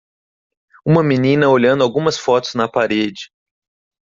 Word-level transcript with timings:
Uma 0.83 1.03
menina 1.03 1.47
olhando 1.47 1.83
algumas 1.83 2.17
fotos 2.17 2.55
na 2.55 2.67
parede. 2.67 3.29